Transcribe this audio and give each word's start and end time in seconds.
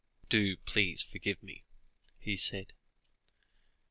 "Do 0.31 0.57
please 0.57 1.03
forgive 1.03 1.43
me," 1.43 1.63
he 2.17 2.35
said. 2.35 2.73